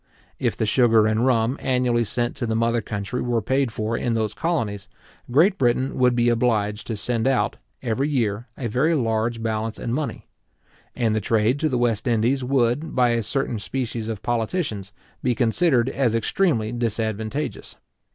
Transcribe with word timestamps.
If 0.39 0.57
the 0.57 0.65
sugar 0.65 1.05
and 1.05 1.27
rum 1.27 1.57
annually 1.61 2.05
sent 2.05 2.35
to 2.37 2.47
the 2.47 2.55
mother 2.55 2.81
country 2.81 3.21
were 3.21 3.39
paid 3.39 3.71
for 3.71 3.95
in 3.95 4.15
those 4.15 4.33
colonies, 4.33 4.89
Great 5.29 5.59
Britain 5.59 5.95
would 5.99 6.15
be 6.15 6.27
obliged 6.29 6.87
to 6.87 6.97
send 6.97 7.27
out, 7.27 7.57
every 7.83 8.09
year, 8.09 8.47
a 8.57 8.65
very 8.65 8.95
large 8.95 9.43
balance 9.43 9.77
in 9.77 9.93
money; 9.93 10.25
and 10.95 11.13
the 11.15 11.21
trade 11.21 11.59
to 11.59 11.69
the 11.69 11.77
West 11.77 12.07
Indies 12.07 12.43
would, 12.43 12.95
by 12.95 13.09
a 13.09 13.21
certain 13.21 13.59
species 13.59 14.09
of 14.09 14.23
politicians, 14.23 14.91
be 15.21 15.35
considered 15.35 15.87
as 15.87 16.15
extremely 16.15 16.71
disadvantageous. 16.71 17.75